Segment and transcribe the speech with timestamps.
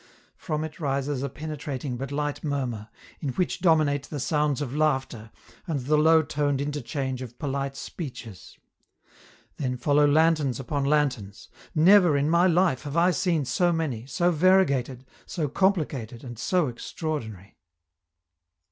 [0.35, 5.29] From it rises a penetrating but light murmur, in which dominate the sounds of laughter,
[5.67, 8.57] and the low toned interchange of polite speeches.
[9.57, 11.49] Then follow lanterns upon lanterns.
[11.75, 16.67] Never in my life have I seen so many, so variegated, so complicated, and so
[16.67, 17.55] extraordinary.